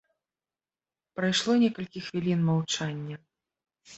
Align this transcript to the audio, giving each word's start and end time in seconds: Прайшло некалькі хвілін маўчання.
Прайшло 1.19 1.53
некалькі 1.63 2.03
хвілін 2.07 2.41
маўчання. 2.47 3.15